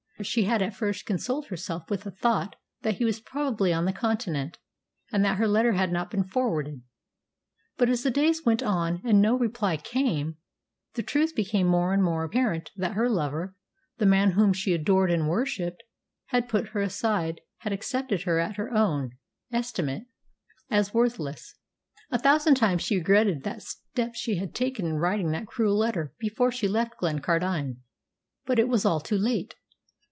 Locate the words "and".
5.11-5.25, 9.03-9.19, 11.91-12.03, 15.11-15.27